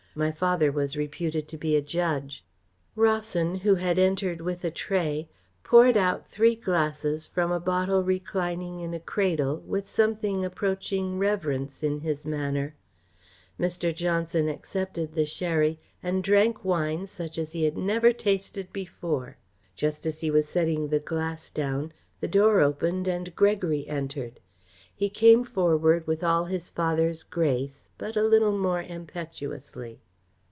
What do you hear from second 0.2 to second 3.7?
father was reputed to be a judge." Rawson,